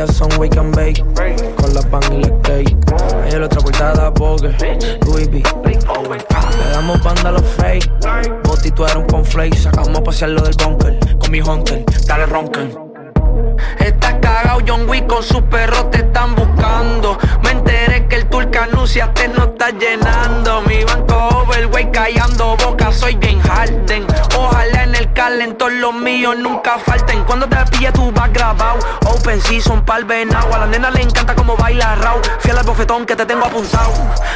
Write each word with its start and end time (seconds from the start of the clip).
son 0.00 0.30
wake 0.38 0.56
and 0.56 0.74
bake. 0.74 1.04
Con 1.56 1.74
la 1.74 1.82
pan 1.82 2.02
y 2.12 2.22
la 2.22 2.28
cake. 2.42 2.76
Hay 3.24 3.38
la 3.38 3.46
otra 3.46 3.60
portada 3.60 4.10
Vogue. 4.10 4.54
Louis 5.06 5.28
V. 5.28 5.42
Le 5.42 6.70
damos 6.72 7.02
banda 7.02 7.28
a 7.28 7.32
los 7.32 7.42
fake. 7.42 7.90
Boti, 8.44 8.70
tú 8.70 8.84
eres 8.84 8.96
un. 8.96 9.56
Sacamos 9.56 9.98
a 9.98 10.02
pasearlo 10.02 10.40
del 10.42 10.54
bunker. 10.56 10.98
Con 11.18 11.30
mi 11.30 11.40
hunter. 11.40 11.84
Dale 12.06 12.26
roncan. 12.26 12.70
Estás 13.78 14.14
cagado, 14.20 14.60
John 14.66 14.88
Wick 14.88 15.06
con 15.06 15.22
sus 15.22 15.42
perros 15.42 15.90
te 15.90 15.98
están 15.98 16.34
buscando. 16.34 17.18
Me 17.44 17.50
enteré 17.50 17.91
que 18.50 18.58
anunciaste 18.58 19.28
no 19.28 19.44
está 19.44 19.70
llenando. 19.70 20.62
Mi 20.62 20.84
banco 20.84 21.42
overweight 21.42 21.90
callando 21.90 22.56
boca, 22.56 22.92
soy 22.92 23.16
bien 23.16 23.40
Harden. 23.40 24.06
Ojalá 24.36 24.84
en 24.84 24.94
el 24.94 25.12
calentor 25.12 25.72
los 25.72 25.94
míos 25.94 26.36
nunca 26.38 26.78
falten. 26.78 27.24
Cuando 27.24 27.48
te 27.48 27.56
pille 27.70 27.92
tú 27.92 28.10
vas 28.12 28.32
grabado. 28.32 28.78
Open 29.06 29.40
season 29.40 29.84
pa'l 29.84 30.04
venado. 30.04 30.54
A 30.54 30.58
la 30.58 30.66
nena 30.66 30.90
le 30.90 31.02
encanta 31.02 31.34
como 31.34 31.56
baila 31.56 31.94
raw. 31.96 32.20
Fiel 32.40 32.58
al 32.58 32.64
bofetón 32.64 33.06
que 33.06 33.16
te 33.16 33.26
tengo 33.26 33.44
apuntado. 33.44 33.92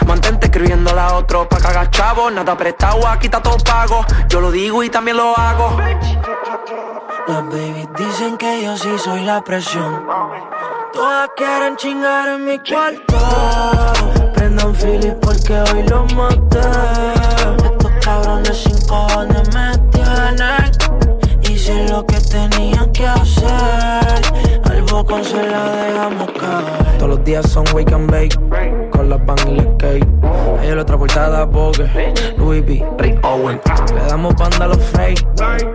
Mantente 0.07 0.47
escribiendo 0.47 0.95
la 0.95 1.15
otro 1.15 1.49
pa' 1.49 1.59
cagar 1.59 1.91
chavo. 1.91 2.31
Nada 2.31 2.57
prestado, 2.57 3.07
aquí 3.07 3.27
está 3.27 3.43
todo 3.43 3.59
pago. 3.59 4.05
Yo 4.29 4.41
lo 4.41 4.51
digo 4.51 4.83
y 4.83 4.91
también 4.91 5.17
lo 5.17 5.37
hago. 5.37 5.79
Las 7.29 7.45
babies 7.45 7.89
dicen 7.97 8.37
que 8.37 8.63
yo 8.63 8.77
sí 8.77 8.97
soy 8.99 9.23
la 9.23 9.43
presión. 9.43 10.07
Todas 10.97 11.29
quieren 11.37 11.77
chingar 11.77 12.27
en 12.27 12.47
mi 12.47 12.59
cuarto. 12.59 13.19
Prendan 14.33 14.75
Philip 14.75 15.15
porque 15.21 15.53
hoy 15.53 15.83
lo 15.91 16.07
maté. 16.15 16.59
Estos 17.63 17.93
cabrones 18.01 18.57
sin 18.57 18.87
cojones 18.87 19.47
me 19.55 19.77
tienen. 19.91 20.73
Hice 21.43 21.87
lo 21.91 22.03
que 22.07 22.17
tenía 22.19 22.91
que 22.95 23.07
hacer. 23.07 24.63
Al 24.65 24.83
bocón 24.91 25.23
se 25.23 25.47
la 25.47 25.71
dejamos 25.71 26.31
caer. 26.31 26.97
Todos 26.97 27.11
los 27.11 27.25
días 27.25 27.47
son 27.51 27.67
wake 27.75 27.93
and 27.93 28.11
bake. 28.11 28.91
Con 28.91 29.11
la 29.11 29.19
pan 29.19 29.37
y 29.51 29.57
la 29.57 29.77
cake. 29.77 30.09
Hay 30.63 30.75
la 30.75 30.81
otra 30.81 30.97
portada 30.97 31.45
Vogue. 31.45 32.15
Louis 32.39 32.63
V. 32.63 32.83
Rick 33.01 33.23
Owen. 33.23 33.61
Le 33.95 34.03
damos 34.07 34.35
banda 34.37 34.65
a 34.65 34.69
los 34.69 34.83
fake. 34.83 35.27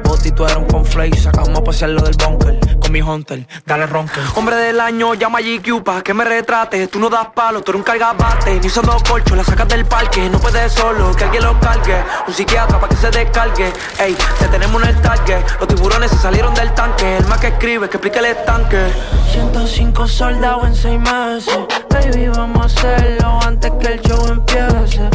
Boti, 0.04 0.32
tú 0.32 0.46
eres 0.46 0.58
un 0.58 0.66
conflake. 0.66 1.16
Sacamos 1.16 1.60
a 1.60 1.64
pasearlo 1.64 2.02
del 2.02 2.16
bunker. 2.16 2.81
Mi 2.92 3.02
hunter. 3.02 3.48
Dale 3.66 3.88
ronca. 3.88 4.20
Hombre 4.36 4.56
del 4.58 4.80
año, 4.80 5.14
llama 5.14 5.40
a 5.40 5.42
GQ 5.42 5.84
pa' 5.84 6.02
que 6.02 6.14
me 6.14 6.26
retrate. 6.26 6.88
Tú 6.88 7.00
no 7.00 7.10
das 7.10 7.28
palo, 7.34 7.62
tú 7.62 7.72
eres 7.72 7.80
un 7.80 7.84
cargabate. 7.84 8.60
Ni 8.60 8.68
usando 8.68 8.98
colcho, 9.08 9.36
la 9.36 9.44
sacas 9.44 9.68
del 9.70 9.86
parque. 9.86 10.30
No 10.30 10.40
puedes 10.40 10.74
solo, 10.74 11.16
que 11.16 11.24
alguien 11.24 11.44
lo 11.44 11.58
cargue. 11.60 12.04
Un 12.28 12.34
psiquiatra 12.34 12.80
pa' 12.80 12.90
que 12.90 12.98
se 12.98 13.10
descargue. 13.10 13.72
Ey, 13.98 14.16
te 14.40 14.48
tenemos 14.50 14.84
en 14.84 14.90
el 14.90 15.02
target. 15.02 15.42
Los 15.60 15.68
tiburones 15.70 16.12
se 16.12 16.18
salieron 16.18 16.54
del 16.54 16.74
tanque. 16.74 17.18
El 17.18 17.26
más 17.28 17.40
que 17.40 17.48
escribe, 17.48 17.90
que 17.90 17.98
explique 17.98 18.20
el 18.20 18.26
estanque. 18.26 18.92
105 19.32 20.08
soldados 20.08 20.68
en 20.68 20.76
6 20.76 21.00
meses. 21.00 21.60
Baby, 21.90 22.28
vamos 22.28 22.62
a 22.62 22.66
hacerlo 22.66 23.40
antes 23.46 23.72
que 23.80 23.88
el 23.88 24.02
show 24.02 24.28
empiece. 24.28 25.10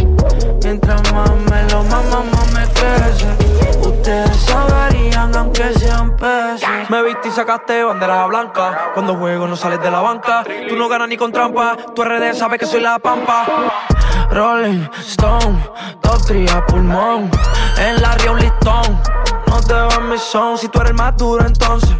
Mientras 0.62 1.12
más 1.12 1.30
me 1.50 1.62
lo 1.70 1.82
mama, 1.84 2.24
más 2.32 2.52
me 2.52 2.64
crece. 2.72 3.65
Ustedes 4.06 4.36
saberían 4.36 5.34
aunque 5.34 5.74
sean 5.80 6.16
peces. 6.16 6.88
Me 6.88 7.02
viste 7.02 7.26
y 7.26 7.32
sacaste 7.32 7.82
bandera 7.82 8.24
blanca. 8.26 8.92
Cuando 8.94 9.16
juego 9.16 9.48
no 9.48 9.56
sales 9.56 9.82
de 9.82 9.90
la 9.90 10.00
banca. 10.00 10.44
Tú 10.68 10.76
no 10.76 10.88
ganas 10.88 11.08
ni 11.08 11.16
con 11.16 11.32
trampa. 11.32 11.76
Tu 11.92 12.04
RD 12.04 12.32
sabe 12.32 12.56
que 12.56 12.66
soy 12.66 12.82
la 12.82 13.00
pampa. 13.00 13.44
Rolling 14.30 14.88
Stone, 15.00 15.58
top 16.02 16.24
3 16.24 16.54
a 16.54 16.64
pulmón. 16.66 17.28
En 17.78 18.00
la 18.00 18.14
Rio 18.14 18.36
Listón. 18.36 18.96
No 19.48 19.60
te 19.60 19.74
va 19.74 19.98
mi 19.98 20.18
son 20.18 20.56
si 20.56 20.68
tú 20.68 20.78
eres 20.78 20.92
el 20.92 20.96
más 20.96 21.16
duro 21.16 21.44
entonces. 21.44 21.96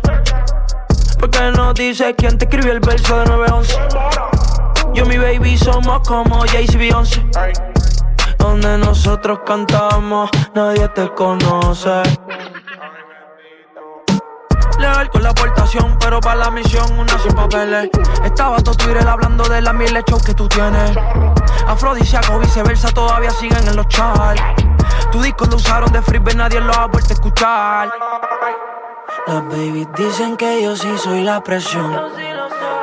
Porque 1.19 1.51
no 1.57 1.75
dices 1.75 2.15
quién 2.17 2.39
te 2.39 2.45
escribió 2.45 2.71
el 2.71 2.79
verso 2.79 3.19
de 3.19 3.27
911. 3.27 3.79
Yo 4.95 5.05
y 5.05 5.09
mi 5.09 5.19
baby 5.19 5.59
somos 5.59 6.07
como 6.07 6.39
Jay-Z 6.47 6.79
Beyoncé. 6.79 7.21
Donde 8.47 8.79
nosotros 8.79 9.41
cantamos, 9.45 10.31
nadie 10.55 10.89
te 10.91 11.13
conoce. 11.15 12.01
Legal 14.79 15.11
con 15.11 15.23
la 15.25 15.31
aportación, 15.31 15.99
pero 15.99 16.21
para 16.21 16.37
la 16.37 16.51
misión 16.53 16.97
una 16.97 17.19
sin 17.19 17.35
papeles. 17.35 17.91
Estaba 18.25 18.59
todo 18.59 18.77
Twitter 18.77 19.07
hablando 19.07 19.43
de 19.49 19.61
las 19.61 19.75
miles 19.75 20.05
shows 20.07 20.23
que 20.23 20.33
tú 20.33 20.49
tienes. 20.49 20.97
Afrodisíaco, 21.67 22.39
viceversa, 22.39 22.89
todavía 22.93 23.31
siguen 23.31 23.67
en 23.67 23.75
los 23.75 23.89
charts. 23.89 24.41
Tu 25.11 25.21
disco 25.21 25.45
lo 25.47 25.57
usaron 25.57 25.91
de 25.93 26.01
freebie, 26.01 26.37
nadie 26.37 26.61
lo 26.61 26.73
ha 26.73 26.87
vuelto 26.87 27.11
a 27.11 27.15
escuchar. 27.15 27.91
Las 29.27 29.45
babies 29.49 29.89
dicen 29.97 30.37
que 30.37 30.63
yo 30.63 30.77
sí 30.77 30.97
soy 30.99 31.25
la 31.25 31.43
presión. 31.43 31.93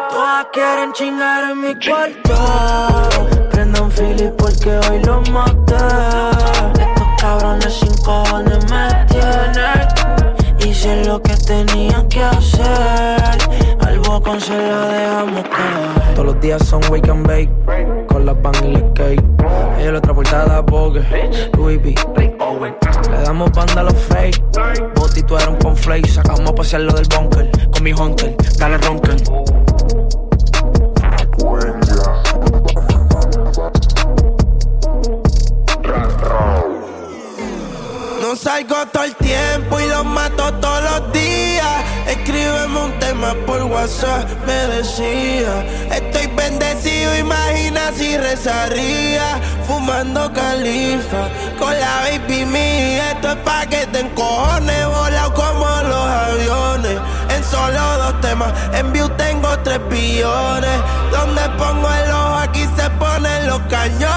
Todas 0.10 0.46
quieren 0.52 0.92
chingar 0.92 1.52
en 1.52 1.62
mi 1.62 1.74
cuarto. 1.80 3.43
Prendan 3.54 3.92
Philip 3.92 4.34
porque 4.36 4.72
hoy 4.90 5.00
lo 5.06 5.22
maté. 5.32 5.76
Estos 6.82 7.08
cabrones 7.22 7.74
sin 7.74 7.96
cojones 7.98 8.60
me 8.70 9.06
tienen. 9.08 9.88
Hice 10.60 11.06
lo 11.06 11.22
que 11.22 11.36
tenía 11.38 12.04
que 12.10 12.24
hacer. 12.24 13.38
Al 13.80 14.00
bocón 14.00 14.42
se 14.42 14.58
la 14.58 14.88
dejamos 14.88 15.44
caer. 15.44 16.14
Todos 16.16 16.26
los 16.26 16.42
días 16.42 16.66
son 16.66 16.82
wake 16.90 17.10
and 17.10 17.28
bake. 17.28 17.50
Con 18.08 18.26
la 18.26 18.34
pan 18.34 18.54
y 18.64 18.72
la 18.74 18.94
cake. 18.94 19.24
Hay 19.78 19.92
la 19.92 20.00
otra 20.00 20.14
portada 20.16 20.62
Vogue. 20.62 21.04
Louis 21.56 21.78
V. 21.78 21.96
Le 23.12 23.24
damos 23.24 23.52
banda 23.52 23.82
a 23.82 23.84
los 23.84 23.94
fake. 23.94 24.42
Boti, 24.96 25.22
tú 25.22 25.36
eres 25.36 25.48
un 25.48 25.58
conflake. 25.58 26.08
Sacamos 26.08 26.50
a 26.50 26.56
pasearlo 26.56 26.92
del 26.94 27.06
bunker. 27.08 27.52
Con 27.72 27.84
mi 27.84 27.94
hunter. 27.94 28.36
Dale 28.58 28.80
roncan. 28.80 29.18
Salgo 38.36 38.76
todo 38.92 39.04
el 39.04 39.16
tiempo 39.16 39.80
y 39.80 39.88
los 39.88 40.04
mato 40.06 40.52
todos 40.56 40.84
los 40.84 41.14
días. 41.14 41.84
Escríbeme 42.08 42.80
un 42.80 43.00
tema 43.00 43.36
por 43.46 43.62
WhatsApp, 43.64 44.28
me 44.48 44.76
decía. 44.76 45.64
Estoy 45.92 46.28
bendecido, 46.36 47.16
imagina 47.16 47.92
si 47.96 48.18
rezaría. 48.18 49.40
Fumando 49.68 50.34
califa 50.34 51.30
con 51.60 51.80
la 51.80 52.02
baby 52.02 52.46
mía. 52.46 53.12
Esto 53.12 53.30
es 53.32 53.38
pa' 53.38 53.68
que 53.68 53.86
te 53.88 54.00
encojones, 54.00 54.88
volado 54.88 55.34
como 55.36 55.66
los 55.84 56.08
aviones. 56.08 57.00
En 57.30 57.44
solo 57.44 57.98
dos 57.98 58.22
temas, 58.22 58.52
en 58.74 58.92
view 58.92 59.10
tengo 59.10 59.60
tres 59.60 59.80
billones. 59.90 60.82
Donde 61.12 61.42
pongo 61.58 61.88
el 61.88 62.12
ojo, 62.12 62.36
aquí 62.38 62.68
se 62.76 62.90
ponen 62.92 63.48
los 63.48 63.60
cañones. 63.70 64.13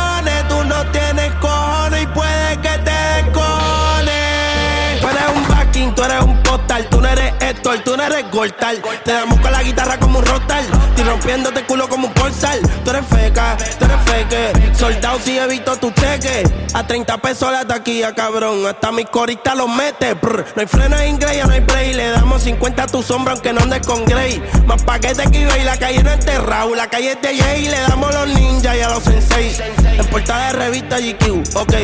Tú 6.84 7.00
no 7.00 7.08
eres 7.08 7.32
Héctor, 7.40 7.78
tú 7.80 7.96
no 7.96 8.02
eres 8.02 8.30
Gortal. 8.30 8.82
Te 9.04 9.12
damos 9.12 9.40
con 9.40 9.50
la 9.50 9.62
guitarra 9.62 9.98
como 9.98 10.18
un 10.18 10.24
estoy 10.24 10.75
rompiéndote 11.06 11.60
el 11.60 11.66
culo 11.66 11.88
como 11.88 12.08
un 12.08 12.14
corsal. 12.14 12.60
Tú 12.84 12.90
eres 12.90 13.06
feca, 13.06 13.56
tú 13.78 13.84
eres 13.84 14.00
feque, 14.04 14.74
soldado 14.74 15.18
si 15.22 15.38
he 15.38 15.46
visto 15.46 15.76
tu 15.76 15.90
cheque. 15.92 16.42
A 16.74 16.86
30 16.86 17.18
pesos 17.18 17.50
la 17.50 17.66
taquilla, 17.66 18.14
cabrón, 18.14 18.66
hasta 18.66 18.92
mis 18.92 19.06
coristas 19.06 19.56
los 19.56 19.68
mete. 19.68 20.14
No 20.14 20.60
hay 20.60 20.66
freno 20.66 20.98
en 20.98 21.18
Grey, 21.18 21.40
no 21.42 21.52
hay 21.52 21.60
break, 21.60 21.94
le 21.94 22.10
damos 22.10 22.42
50 22.42 22.82
a 22.82 22.86
tu 22.86 23.02
sombra 23.02 23.32
aunque 23.32 23.52
no 23.52 23.60
andes 23.60 23.86
con 23.86 24.04
Grey. 24.04 24.42
Más 24.66 24.82
paquete 24.82 25.30
que 25.30 25.40
iba 25.40 25.56
y 25.56 25.64
la 25.64 25.76
calle 25.78 26.02
no 26.02 26.10
enterrado, 26.10 26.74
la 26.74 26.88
calle 26.88 27.12
es 27.12 27.22
de 27.22 27.36
Jay, 27.36 27.68
le 27.68 27.80
damos 27.80 28.14
los 28.14 28.28
ninjas 28.28 28.76
y 28.76 28.80
a 28.80 28.88
los 28.90 29.02
sensei. 29.02 29.56
En 29.98 30.06
portada 30.06 30.48
de 30.48 30.52
revista 30.52 30.98
GQ, 30.98 31.56
ok. 31.56 31.74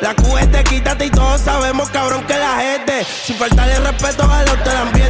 La 0.00 0.14
Q 0.14 0.38
es 0.38 0.52
de 0.52 0.64
quítate 0.64 1.06
y 1.06 1.10
todos 1.10 1.40
sabemos, 1.40 1.90
cabrón, 1.90 2.24
que 2.26 2.36
la 2.36 2.56
gente. 2.60 3.04
Sin 3.24 3.36
faltarle 3.36 3.80
respeto 3.80 4.22
a 4.30 4.42
los 4.44 4.64
del 4.64 4.76
ambiente. 4.76 5.09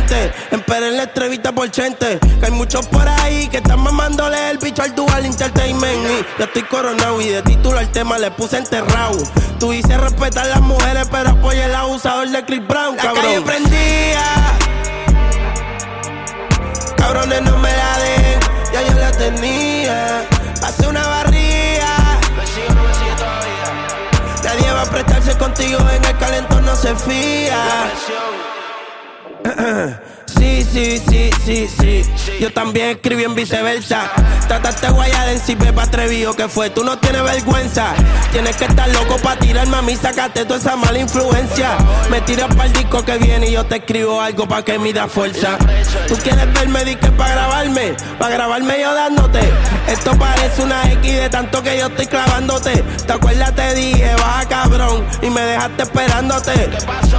En 0.82 0.97
la 0.97 1.03
entrevista 1.03 1.53
por 1.53 1.71
chente. 1.71 2.19
Que 2.19 2.47
hay 2.47 2.53
muchos 2.53 2.87
por 2.87 3.06
ahí 3.06 3.49
que 3.49 3.59
están 3.59 3.81
mamándole 3.81 4.50
el 4.50 4.56
bicho 4.56 4.82
al 4.82 4.94
dual 4.94 5.27
entertainment. 5.27 6.06
Y 6.06 6.38
yo 6.38 6.44
estoy 6.47 6.62
coronado 6.62 7.21
y 7.21 7.29
de 7.29 7.43
título 7.43 7.79
al 7.79 7.93
tema 7.93 8.19
le 8.19 8.31
puse 8.31 8.56
enterrado. 8.56 9.19
Tú 9.59 9.73
dices 9.73 10.00
respetar 10.00 10.47
a 10.47 10.49
las 10.49 10.61
mujeres, 10.62 11.06
pero 11.11 11.31
apoya 11.31 11.67
el 11.67 11.75
abusador 11.75 12.31
de 12.31 12.44
Chris 12.47 12.67
Brown, 12.67 12.97
cabrón. 12.97 13.17
La 13.17 13.23
calle 13.23 13.41
prendía. 13.43 14.23
Cabrones 16.97 17.43
no 17.43 17.59
me 17.59 17.71
la 17.76 17.99
den, 17.99 18.41
ya 18.73 18.83
yo 18.83 18.99
la 18.99 19.12
tenía. 19.12 20.26
Hace 20.62 20.88
una 20.88 21.06
barría. 21.06 22.21
Nadie 24.43 24.73
va 24.73 24.83
a 24.83 24.87
prestarse 24.87 25.37
contigo 25.37 25.79
en 25.91 26.05
el 26.06 26.17
calentón, 26.17 26.65
no 26.65 26.75
se 26.75 26.94
fía. 26.97 27.91
Sí, 30.38 30.67
sí, 30.73 31.03
sí, 31.09 31.31
sí, 31.44 31.69
sí. 31.69 32.03
Yo 32.41 32.53
también 32.53 32.91
escribí 32.91 33.25
en 33.25 33.35
viceversa. 33.35 34.11
Trataste 34.49 34.91
guayar 34.91 35.29
en 35.29 35.41
si 35.41 35.56
pa' 35.56 35.82
atrevido 35.82 36.35
que 36.35 36.49
fue. 36.49 36.71
Tú 36.71 36.85
no 36.85 36.99
tienes 36.99 37.23
vergüenza. 37.23 37.94
Tienes 38.32 38.56
que 38.56 38.65
estar 38.67 38.88
loco 38.91 39.17
pa' 39.19 39.37
tirar, 39.37 39.67
mami. 39.69 39.97
Sácate 39.97 40.44
toda 40.44 40.59
esa 40.59 40.77
mala 40.77 40.99
influencia. 40.99 41.77
Me 42.11 42.21
tiras 42.23 42.49
para 42.55 42.67
el 42.67 42.73
disco 42.73 43.05
que 43.05 43.19
viene 43.19 43.49
y 43.49 43.53
yo 43.53 43.65
te 43.65 43.77
escribo 43.77 44.21
algo 44.21 44.47
pa' 44.47 44.65
que 44.65 44.79
me 44.79 44.93
da 44.93 45.09
fuerza. 45.09 45.59
Tú 46.09 46.17
quieres 46.17 46.53
verme, 46.53 46.85
di 46.85 46.97
que 46.97 47.11
pa' 47.12 47.29
grabarme. 47.29 47.94
Pa' 48.19 48.29
grabarme 48.29 48.81
yo 48.81 48.94
dándote. 48.94 49.41
Esto 49.88 50.17
parece 50.19 50.62
una 50.62 50.91
X 50.93 51.17
de 51.17 51.29
tanto 51.31 51.62
que 51.62 51.79
yo 51.79 51.87
estoy 51.87 52.06
clavándote. 52.06 52.83
¿Te 53.06 53.12
acuerdas? 53.12 53.55
Te 53.55 53.75
dije, 53.75 54.15
baja 54.15 54.49
cabrón. 54.49 55.06
Y 55.23 55.31
me 55.31 55.41
dejaste 55.41 55.83
esperándote. 55.83 56.71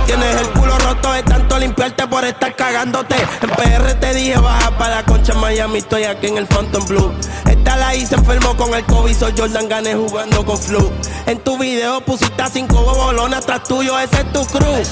Tienes 0.05 0.41
el 0.41 0.49
culo 0.51 0.77
roto 0.79 1.11
de 1.13 1.23
tanto 1.23 1.59
limpiarte 1.59 2.07
por 2.07 2.23
estar 2.23 2.55
cagándote. 2.55 3.00
En 3.09 3.49
PR 3.49 3.95
te 3.99 4.13
dije 4.13 4.37
baja 4.37 4.77
para 4.77 4.97
la 4.97 5.03
concha 5.03 5.33
Miami, 5.33 5.79
estoy 5.79 6.03
aquí 6.03 6.27
en 6.27 6.37
el 6.37 6.45
Phantom 6.45 6.85
Blue. 6.85 7.11
Esta 7.49 7.75
la 7.75 7.95
hice 7.95 8.13
enfermo 8.13 8.55
con 8.55 8.75
el 8.75 8.83
COVID, 8.85 9.15
soy 9.15 9.33
Jordan 9.35 9.67
Gané 9.67 9.95
jugando 9.95 10.45
con 10.45 10.55
flu. 10.55 10.91
En 11.25 11.39
tu 11.39 11.57
video 11.57 12.01
pusiste 12.01 12.39
a 12.43 12.47
cinco 12.47 12.75
bobolonas 12.75 13.43
tras 13.43 13.63
tuyo, 13.63 13.97
ese 13.97 14.17
es 14.17 14.31
tu 14.31 14.45
cruz. 14.45 14.89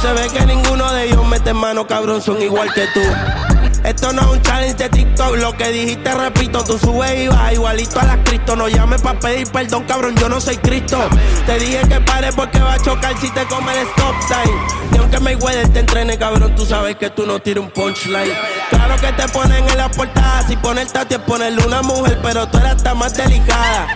Se 0.00 0.12
ve 0.12 0.28
que 0.32 0.44
ninguno 0.44 0.92
de 0.92 1.04
ellos 1.04 1.24
mete 1.28 1.52
mano, 1.52 1.86
cabrón, 1.86 2.20
son 2.20 2.42
igual 2.42 2.72
que 2.74 2.84
tú. 2.88 3.51
Esto 3.84 4.12
no 4.12 4.22
es 4.22 4.28
un 4.28 4.42
challenge 4.42 4.74
de 4.74 4.88
TikTok, 4.88 5.36
lo 5.36 5.52
que 5.56 5.68
dijiste 5.70 6.14
repito, 6.14 6.62
tú 6.64 6.78
subes 6.78 7.24
y 7.24 7.28
vas 7.28 7.52
igualito 7.52 7.98
a 7.98 8.04
las 8.04 8.18
Cristo. 8.24 8.54
No 8.54 8.68
llames 8.68 9.00
para 9.00 9.18
pedir 9.18 9.50
perdón, 9.50 9.84
cabrón, 9.84 10.14
yo 10.16 10.28
no 10.28 10.40
soy 10.40 10.56
Cristo. 10.58 10.98
Te 11.46 11.58
dije 11.58 11.80
que 11.88 12.00
pare 12.00 12.32
porque 12.32 12.60
va 12.60 12.74
a 12.74 12.78
chocar 12.78 13.16
si 13.18 13.28
te 13.30 13.44
come 13.46 13.72
el 13.72 13.86
stop 13.88 14.14
sign. 14.22 14.56
Ni 14.92 14.98
aunque 14.98 15.18
me 15.20 15.36
te 15.36 15.80
entrene, 15.80 16.16
cabrón, 16.16 16.54
tú 16.54 16.64
sabes 16.64 16.96
que 16.96 17.10
tú 17.10 17.26
no 17.26 17.40
tiras 17.40 17.64
un 17.64 17.70
punchline. 17.70 18.32
Claro 18.70 18.96
que 19.00 19.12
te 19.12 19.28
ponen 19.28 19.68
en 19.68 19.76
la 19.76 19.90
portada, 19.90 20.46
si 20.46 20.56
poner 20.56 20.86
tati 20.90 21.14
es 21.14 21.20
ponerle 21.20 21.64
una 21.66 21.82
mujer, 21.82 22.18
pero 22.22 22.46
tú 22.48 22.58
eras 22.58 22.82
tan 22.82 22.98
más 22.98 23.16
delicada. 23.16 23.88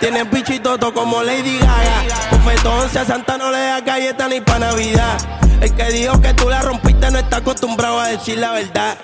Tienes 0.00 0.30
bichito 0.30 0.78
como 0.94 1.22
Lady 1.24 1.58
Gaga. 1.58 2.04
Bufetón, 2.30 2.88
si 2.90 2.98
a 2.98 3.04
Santa 3.04 3.36
no 3.36 3.50
le 3.50 3.58
da 3.58 3.80
galleta 3.80 4.28
ni 4.28 4.40
pa' 4.40 4.58
Navidad. 4.58 5.18
El 5.60 5.74
que 5.74 5.84
dijo 5.90 6.20
que 6.20 6.32
tú 6.34 6.48
la 6.48 6.62
rompiste 6.62 7.10
no 7.10 7.18
está 7.18 7.38
acostumbrado 7.38 7.98
a 7.98 8.08
decir 8.08 8.38
la 8.38 8.52
verdad. 8.52 8.96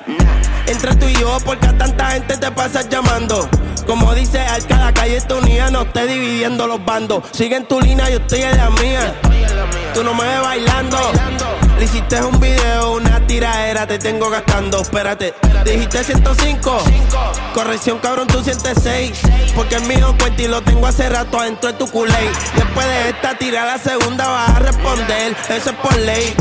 Entre 0.67 0.94
tú 0.94 1.06
y 1.06 1.14
yo, 1.14 1.37
porque 1.44 1.67
a 1.67 1.76
tanta 1.76 2.12
gente 2.12 2.37
te 2.37 2.50
pasas 2.52 2.88
llamando. 2.88 3.49
Como 3.87 4.14
dice 4.14 4.38
Arca, 4.38 4.76
la 4.76 4.94
calle 4.94 5.17
es 5.17 5.26
unida, 5.29 5.69
no 5.70 5.82
esté 5.82 6.06
dividiendo 6.06 6.69
los 6.69 6.85
bandos. 6.85 7.25
Sigue 7.32 7.56
en 7.56 7.67
tu 7.67 7.81
línea, 7.81 8.08
yo 8.08 8.19
estoy 8.19 8.43
en 8.43 8.56
la 8.56 8.70
mía. 8.70 9.14
Tú 9.94 10.05
no 10.05 10.14
me 10.14 10.25
ves 10.25 10.40
bailando. 10.43 10.99
Le 11.79 11.85
hiciste 11.85 12.23
un 12.23 12.38
video, 12.38 12.93
una 12.93 13.26
tiradera, 13.26 13.87
te 13.87 13.99
tengo 13.99 14.31
gastando. 14.31 14.81
Espérate, 14.81 15.35
dijiste 15.65 16.05
105. 16.05 16.79
Corrección, 17.53 17.99
cabrón, 17.99 18.26
tú 18.29 18.43
sientes 18.43 18.79
6. 18.82 19.21
Porque 19.55 19.76
el 19.76 19.82
mío 19.82 20.15
cuenta 20.19 20.43
y 20.43 20.49
lo 20.49 20.62
tengo 20.62 20.87
hace 20.87 21.09
rato 21.09 21.38
adentro 21.38 21.73
de 21.73 21.79
tu 21.79 21.91
culé. 21.91 22.31
Después 22.55 22.87
de 22.87 23.11
esta 23.11 23.37
tira 23.37 23.65
la 23.65 23.79
segunda 23.79 24.29
vas 24.29 24.50
a 24.50 24.59
responder. 24.61 25.37
Eso 25.49 25.71
es 25.71 25.76
por 25.76 25.97
ley. 25.99 26.35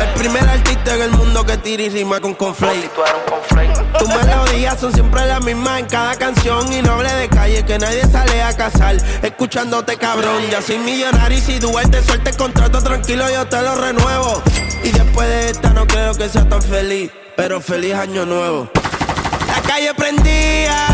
El 0.00 0.08
primer 0.14 0.48
artista 0.48 0.94
en 0.94 1.02
el 1.02 1.10
mundo 1.12 1.44
que 1.44 1.56
tira 1.58 1.84
y 1.84 1.88
rima 1.88 2.20
con 2.20 2.34
conflate. 2.34 2.90
Tus 3.98 4.08
melodías 4.08 4.78
son 4.78 4.92
siempre 4.92 5.26
las 5.26 5.42
mismas 5.42 5.80
en 5.80 5.86
cada 5.86 6.14
canción 6.16 6.72
y 6.72 6.82
no 6.82 6.92
hable 6.92 7.12
de 7.14 7.28
calle 7.28 7.64
que 7.64 7.78
nadie 7.78 8.02
sale 8.06 8.42
a 8.42 8.56
casar. 8.56 8.96
Escuchándote 9.22 9.96
cabrón, 9.96 10.42
ya 10.50 10.62
soy 10.62 10.78
millonario 10.78 11.38
y 11.38 11.40
si 11.40 11.58
duerte 11.58 12.02
suerte 12.02 12.32
contrato 12.36 12.82
tranquilo 12.82 13.28
yo 13.30 13.46
te 13.46 13.60
lo 13.60 13.74
renuevo. 13.74 14.42
Y 14.82 14.90
después 14.90 15.28
de 15.28 15.50
esta 15.50 15.70
no 15.70 15.86
creo 15.86 16.14
que 16.14 16.28
sea 16.28 16.48
tan 16.48 16.62
feliz, 16.62 17.10
pero 17.36 17.60
feliz 17.60 17.94
año 17.94 18.24
nuevo. 18.24 18.70
La 19.46 19.62
calle 19.62 19.92
prendía. 19.94 20.86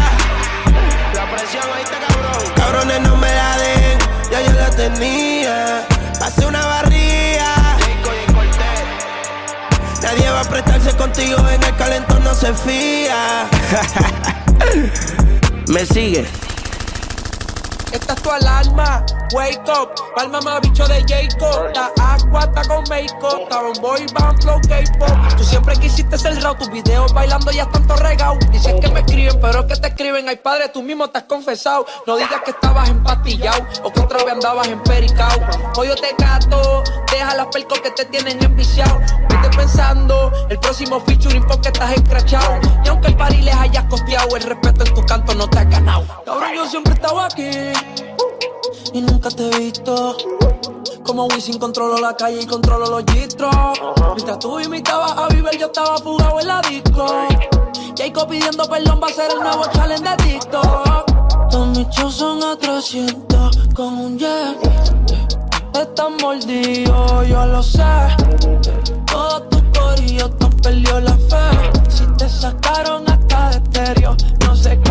La 1.15 1.31
presión 1.31 1.65
ahí 1.75 1.83
está 1.83 1.99
cabrón. 2.07 2.53
Cabrones 2.57 3.01
no 3.03 3.17
me 3.17 3.33
la 3.33 3.57
den, 3.59 3.99
ya 4.31 4.41
yo 4.43 4.53
la 4.53 4.71
tenía. 4.71 5.87
Pasé 6.19 6.47
una 6.47 6.65
barría. 6.65 7.75
Nadie 10.03 10.31
va 10.31 10.41
a 10.41 10.45
prestarse 10.45 10.95
contigo 10.97 11.39
en 11.49 11.63
el 11.63 11.77
calentón, 11.77 12.23
no 12.23 12.35
se 12.35 12.53
fía. 12.53 13.47
me 15.69 15.87
sigue. 15.87 16.27
Esta 17.95 18.15
es 18.15 18.23
tu 18.23 18.31
alarma, 18.31 19.07
wake 19.33 19.63
up. 19.69 19.95
Palma 20.17 20.41
más 20.41 20.61
bicho 20.63 20.85
de 20.89 21.05
Jacob. 21.07 21.71
La 21.77 21.93
agua 21.97 22.41
está 22.41 22.65
con 22.65 22.83
make-up. 22.89 23.43
Está 23.43 23.61
un 23.63 23.81
boy 23.81 24.05
band 24.13 24.43
flow 24.43 24.61
K-pop. 24.69 25.37
Tú 25.39 25.45
siempre 25.45 25.77
quisiste 25.77 26.04
Tus 26.45 26.71
videos 26.71 27.15
bailando 27.15 27.51
ya 27.53 27.63
están 27.63 27.87
todo 27.87 27.97
regao. 27.97 28.37
Dicen 28.53 28.79
que 28.79 28.89
me 28.89 29.01
escriben, 29.01 29.41
pero 29.41 29.67
que 29.67 29.77
te 29.77 29.89
escriben. 29.89 30.29
Ay, 30.29 30.37
padre, 30.37 30.69
tú 30.69 30.83
mismo 30.83 31.09
te 31.09 31.17
has 31.17 31.25
confesado. 31.25 31.87
No 32.07 32.17
digas 32.17 32.43
que 32.45 32.51
estabas 32.51 32.91
empastillado 32.91 33.67
o 33.83 33.91
que 33.91 34.01
otra 34.01 34.23
vez 34.25 34.35
andabas 34.35 34.69
en 34.69 34.79
pericao. 34.83 35.39
Yo 35.83 35.95
te 35.97 36.15
cato. 36.17 36.83
Deja 37.11 37.35
las 37.35 37.47
percos 37.47 37.81
que 37.81 37.91
te 37.93 38.05
tienen 38.05 38.45
enviciado. 38.45 39.01
Vete 39.29 39.57
pensando 39.57 40.31
el 40.51 40.59
próximo 40.59 41.01
featuring 41.01 41.47
porque 41.47 41.69
estás 41.69 41.93
escrachado. 41.93 42.61
Y 42.85 42.89
aunque 42.89 43.09
el 43.09 43.17
party 43.17 43.41
les 43.41 43.55
hayas 43.55 43.85
costeado, 43.85 44.37
el 44.37 44.43
respeto 44.43 44.85
en 44.85 44.95
tu 44.95 45.07
canto 45.07 45.35
no 45.35 45.49
te 45.49 45.59
ha 45.61 45.65
ganado. 45.65 46.05
Cabrón, 46.27 46.55
yo 46.55 46.67
siempre 46.67 46.93
he 46.93 46.97
estado 46.97 47.21
aquí 47.21 47.51
y 48.93 49.01
nunca 49.01 49.31
te 49.31 49.49
he 49.49 49.59
visto. 49.59 50.17
Como 51.05 51.27
Wisin 51.27 51.59
controlo 51.59 51.99
la 51.99 52.17
calle 52.17 52.41
y 52.43 52.47
controlo 52.47 52.87
los 52.87 53.05
gistros. 53.13 53.55
Mientras 54.15 54.39
tú 54.39 54.59
imitabas 54.59 55.13
a 55.13 55.29
Bieber, 55.29 55.57
yo 55.59 55.67
estaba 55.67 55.99
fugado 55.99 56.41
en 56.41 56.47
la 56.47 56.61
disco. 56.63 57.07
Jacob 57.97 58.29
pidiendo 58.29 58.65
perdón 58.69 59.01
va 59.03 59.09
a 59.09 59.13
ser 59.13 59.31
el 59.31 59.39
nuevo 59.39 59.65
challenge 59.73 60.03
de 60.03 60.17
TikTok. 60.17 61.51
Todos 61.51 61.69
mis 61.77 61.89
shows 61.91 62.15
son 62.15 62.43
a 62.43 62.57
300 62.57 63.69
con 63.75 63.99
un 63.99 64.19
jet. 64.19 64.59
Están 65.75 66.17
mordidos, 66.23 67.29
yo 67.29 67.47
lo 67.47 67.63
sé. 67.63 67.83
Todos 69.07 69.49
tus 69.51 69.63
corillos 69.79 70.31
perdido 70.65 71.01
la 71.01 71.13
fe. 71.13 71.91
Si 71.91 72.07
te 72.17 72.29
sacaron 72.29 73.09
hasta 73.09 73.51
de 73.51 73.57
estéreo, 73.57 74.17
no 74.47 74.57
sé 74.57 74.81
qué. 74.83 74.91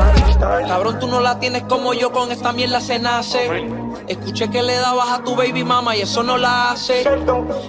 Cabrón, 0.67 0.99
tú 0.99 1.07
no 1.07 1.19
la 1.19 1.39
tienes 1.39 1.63
como 1.63 1.93
yo, 1.93 2.11
con 2.11 2.31
esta 2.31 2.53
mierda 2.53 2.79
se 2.79 2.99
nace. 2.99 3.67
Escuché 4.07 4.49
que 4.49 4.61
le 4.61 4.75
dabas 4.75 5.09
a 5.09 5.23
tu 5.23 5.35
baby 5.35 5.63
mama 5.63 5.95
y 5.95 6.01
eso 6.01 6.21
no 6.21 6.37
la 6.37 6.71
hace. 6.71 7.03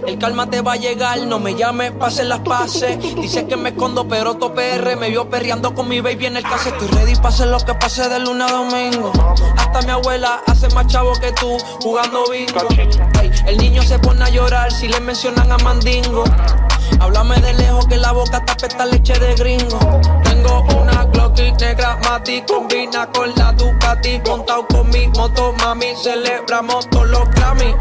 El 0.06 0.18
calma 0.18 0.50
te 0.50 0.60
va 0.60 0.74
a 0.74 0.76
llegar, 0.76 1.18
no 1.20 1.38
me 1.38 1.54
llames 1.54 1.92
pa' 1.92 2.08
hacer 2.08 2.26
las 2.26 2.40
pases. 2.40 2.98
Dice 3.16 3.46
que 3.46 3.56
me 3.56 3.70
escondo, 3.70 4.06
pero 4.06 4.36
tu 4.36 4.52
PR 4.52 4.96
me 4.96 5.08
vio 5.08 5.30
perreando 5.30 5.74
con 5.74 5.88
mi 5.88 6.00
baby 6.00 6.26
en 6.26 6.36
el 6.36 6.42
caso. 6.42 6.68
Estoy 6.68 6.88
ready 6.88 7.16
pa' 7.16 7.28
hacer 7.28 7.48
lo 7.48 7.58
que 7.58 7.74
pase 7.74 8.08
de 8.08 8.18
lunes 8.18 8.50
a 8.50 8.54
domingo. 8.54 9.12
Hasta 9.56 9.80
mi 9.82 9.90
abuela 9.90 10.42
hace 10.46 10.68
más 10.74 10.86
chavo 10.88 11.12
que 11.14 11.32
tú, 11.32 11.56
jugando 11.80 12.24
bingo. 12.30 12.68
El 13.46 13.56
niño 13.56 13.82
se 13.82 13.98
pone 13.98 14.24
a 14.24 14.28
llorar 14.28 14.70
si 14.72 14.88
le 14.88 15.00
mencionan 15.00 15.50
a 15.50 15.56
Mandingo. 15.58 16.24
Háblame 17.00 17.40
de 17.40 17.52
lejos 17.54 17.86
que 17.86 17.96
la 17.96 18.12
boca 18.12 18.38
está 18.38 18.56
pesta 18.56 18.86
leche 18.86 19.18
de 19.18 19.34
gringo. 19.34 19.78
Tengo 20.24 20.62
una 20.80 21.04
Glocky 21.04 21.52
negra 21.52 21.98
Mati, 22.04 22.42
combina 22.42 23.06
con 23.12 23.32
la 23.36 23.52
Ducati. 23.52 24.20
Montado 24.26 24.66
con 24.68 24.88
mi 24.90 25.06
moto, 25.08 25.52
mami, 25.58 25.94
celebramos 26.02 26.88
todos 26.90 27.08
los 27.08 27.28
Grammy. 27.30 27.74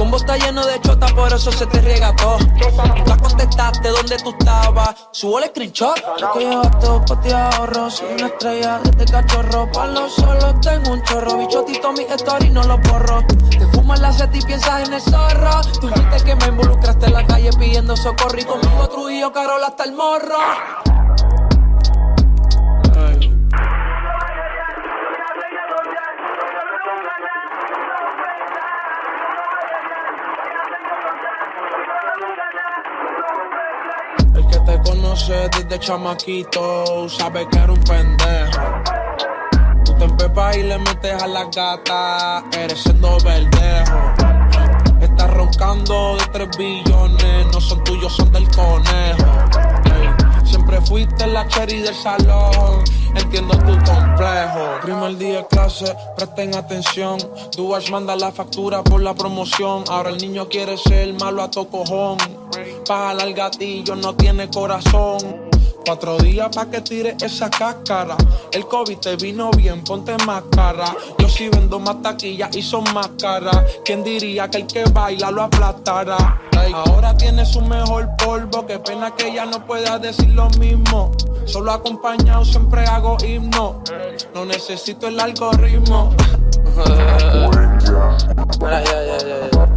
Combo 0.00 0.16
está 0.16 0.38
lleno 0.38 0.64
de 0.64 0.80
chota, 0.80 1.06
por 1.08 1.30
eso 1.30 1.52
se 1.52 1.66
te 1.66 1.78
riega 1.82 2.16
todo. 2.16 2.38
Nunca 2.38 3.18
contestaste 3.18 3.90
dónde 3.90 4.16
tú 4.16 4.30
estabas. 4.30 5.08
Subo 5.12 5.38
el 5.40 5.50
screenshot. 5.50 5.94
Yo 6.18 6.32
que 6.32 6.38
llevaste 6.40 6.86
dos 6.86 7.02
pa' 7.06 7.50
ahorro. 7.50 7.90
Soy 7.90 8.14
una 8.14 8.28
estrella 8.28 8.80
desde 8.82 9.12
cachorro. 9.12 9.70
Pa' 9.70 9.88
los 9.88 10.14
solo 10.14 10.58
tengo 10.62 10.92
un 10.92 11.02
chorro. 11.02 11.36
Bichotito 11.36 11.92
mi 11.92 12.04
story 12.04 12.48
no 12.48 12.62
lo 12.62 12.78
borro. 12.78 13.22
Te 13.50 13.66
fumas 13.74 14.00
la 14.00 14.10
seta 14.10 14.38
y 14.38 14.40
piensas 14.40 14.88
en 14.88 14.94
el 14.94 15.02
zorro. 15.02 15.60
Tú 15.78 15.88
dijiste 15.88 16.24
que 16.24 16.34
me 16.34 16.46
involucraste 16.46 17.04
en 17.04 17.12
la 17.12 17.26
calle 17.26 17.50
pidiendo 17.58 17.94
socorro. 17.94 18.40
Y 18.40 18.44
conmigo 18.44 18.88
Trujillo, 18.88 19.30
Carol 19.34 19.62
hasta 19.62 19.84
el 19.84 19.92
morro. 19.92 20.89
Te 35.10 35.16
conoce 35.16 35.48
desde 35.56 35.78
chamaquito 35.80 37.08
sabe 37.08 37.48
que 37.48 37.58
era 37.58 37.72
un 37.72 37.82
pendejo. 37.82 38.60
Tú 39.84 39.94
te 39.94 40.04
empepas 40.04 40.56
y 40.56 40.62
le 40.62 40.78
metes 40.78 41.22
a 41.22 41.26
la 41.26 41.44
gata, 41.44 42.44
eres 42.52 42.80
siendo 42.80 43.18
verdejo. 43.24 43.98
Estás 45.00 45.30
roncando 45.34 46.16
de 46.16 46.26
3 46.26 46.56
billones, 46.56 47.46
no 47.52 47.60
son 47.60 47.82
tuyos, 47.84 48.12
son 48.14 48.30
del 48.32 48.48
conejo. 48.50 49.79
Siempre 50.60 50.86
fuiste 50.86 51.26
la 51.26 51.48
cherry 51.48 51.80
del 51.80 51.94
salón. 51.94 52.84
Entiendo 53.14 53.56
tu 53.56 53.72
complejo. 53.90 54.78
Primer 54.82 55.16
día 55.16 55.38
de 55.38 55.46
clase, 55.46 55.96
presten 56.14 56.54
atención. 56.54 57.18
Duas 57.56 57.90
manda 57.90 58.14
la 58.14 58.30
factura 58.30 58.84
por 58.84 59.00
la 59.00 59.14
promoción. 59.14 59.84
Ahora 59.88 60.10
el 60.10 60.18
niño 60.18 60.50
quiere 60.50 60.76
ser 60.76 61.14
malo 61.14 61.42
a 61.42 61.50
tu 61.50 61.66
cojón. 61.66 62.18
Pájala 62.86 63.22
al 63.22 63.32
gatillo, 63.32 63.96
no 63.96 64.14
tiene 64.14 64.50
corazón. 64.50 65.48
Cuatro 65.86 66.18
días 66.18 66.54
pa' 66.54 66.66
que 66.66 66.82
tire 66.82 67.16
esa 67.22 67.48
cáscara. 67.48 68.18
El 68.52 68.66
COVID 68.66 68.98
te 68.98 69.16
vino 69.16 69.50
bien, 69.52 69.82
ponte 69.82 70.14
más 70.26 70.42
cara. 70.54 70.94
Yo 71.18 71.26
sí 71.26 71.48
vendo 71.48 71.80
más 71.80 72.02
taquillas 72.02 72.54
y 72.54 72.60
son 72.60 72.84
más 72.92 73.08
caras. 73.18 73.64
¿Quién 73.82 74.04
diría 74.04 74.50
que 74.50 74.58
el 74.58 74.66
que 74.66 74.84
baila 74.84 75.30
lo 75.30 75.42
Ahora 76.74 77.16
tiene 77.16 77.44
su 77.44 77.60
mejor 77.60 78.08
polvo. 78.16 78.66
Qué 78.66 78.78
pena 78.78 79.14
que 79.14 79.28
ella 79.28 79.46
no 79.46 79.64
pueda 79.66 79.98
decir 79.98 80.30
lo 80.30 80.48
mismo. 80.50 81.10
Solo 81.44 81.72
acompañado 81.72 82.44
siempre 82.44 82.84
hago 82.86 83.16
himno. 83.24 83.82
No 84.34 84.44
necesito 84.44 85.08
el 85.08 85.18
algoritmo. 85.18 86.14
Mira, 88.60 88.84
ya, 88.84 89.04
ya, 89.04 89.18
ya, 89.18 89.50
ya. 89.52 89.68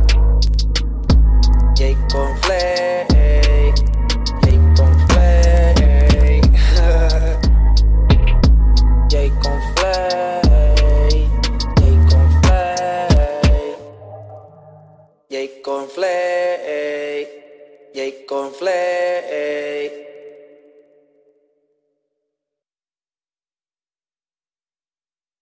Jake 1.75 1.97
con 2.11 2.37